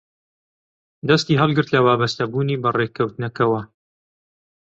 [1.09, 3.61] دەستی هەڵگرت لە وابەستەبوونی بە ڕێککەوتنەکەوە